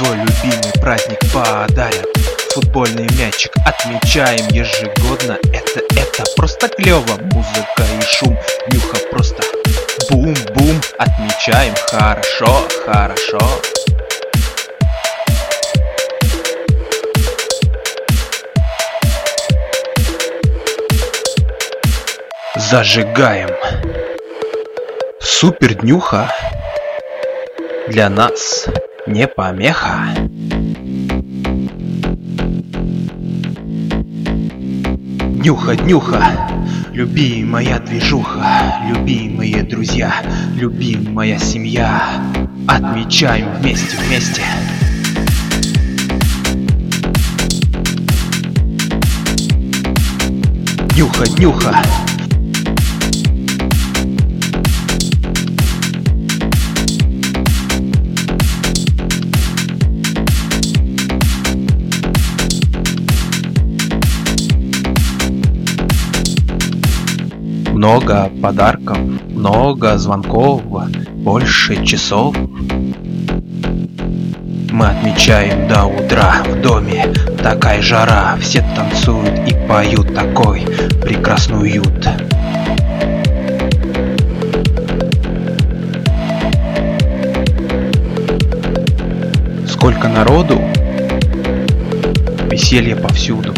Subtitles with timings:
[0.00, 2.06] Твой любимый праздник подарят.
[2.54, 5.36] Футбольный мячик отмечаем ежегодно.
[5.52, 7.18] Это, это просто клево.
[7.34, 8.34] Музыка и шум,
[8.72, 9.42] нюха просто
[10.08, 10.80] бум-бум.
[10.96, 11.74] Отмечаем.
[11.90, 13.40] Хорошо, хорошо.
[22.56, 23.50] Зажигаем.
[25.20, 26.34] Супер днюха
[27.88, 28.66] Для нас
[29.10, 30.08] не помеха.
[35.44, 36.24] Нюха, днюха,
[36.92, 40.14] любимая движуха, любимые друзья,
[40.54, 42.22] любимая семья.
[42.68, 44.42] Отмечаем вместе, вместе.
[50.96, 51.82] Нюха, днюха,
[67.80, 68.98] Много подарков,
[69.30, 70.60] много звонков,
[71.14, 72.36] больше часов.
[74.70, 77.06] Мы отмечаем до утра в доме.
[77.42, 80.66] Такая жара, все танцуют и поют Такой
[81.00, 82.06] прекрасный уют.
[89.66, 90.60] Сколько народу,
[92.50, 93.54] веселье повсюду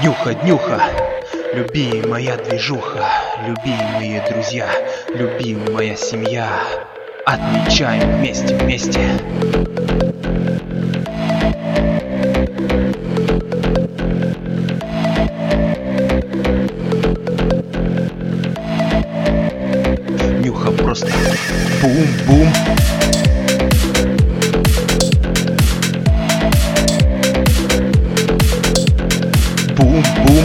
[0.00, 0.80] Днюха, днюха,
[1.52, 3.04] любимая движуха,
[3.46, 4.66] любимые друзья,
[5.14, 6.48] любимая семья.
[7.26, 8.98] Отмечаем вместе, вместе.
[20.38, 21.08] Нюха просто
[21.82, 22.48] бум-бум.
[29.80, 30.44] Бум-бум.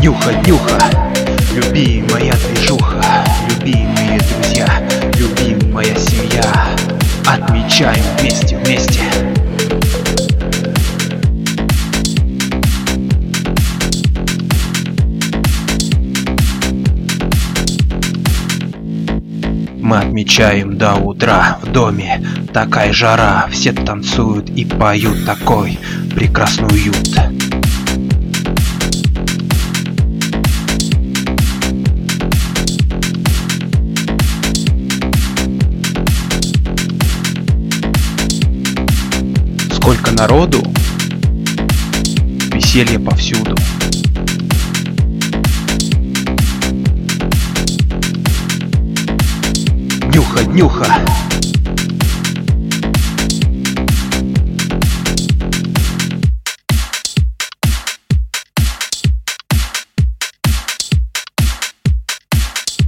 [0.00, 0.80] Нюха, нюха,
[1.54, 4.66] любимая движуха, любимые друзья,
[5.14, 6.42] любимая семья.
[7.24, 9.31] Отмечаем вместе, вместе.
[19.92, 22.26] Мы отмечаем до утра в доме.
[22.54, 25.78] Такая жара, все танцуют и поют Такой
[26.14, 27.10] прекрасный уют.
[39.74, 40.62] Сколько народу,
[42.54, 43.56] веселье повсюду
[50.32, 50.86] Нюха, днюха.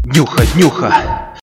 [0.06, 1.33] Нюха, днюха.